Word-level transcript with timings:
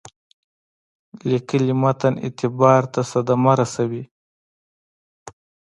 لیکلي 1.29 1.73
متن 1.81 2.13
اعتبار 2.25 2.81
ته 2.93 3.01
صدمه 3.11 3.53
رسوي. 3.59 4.03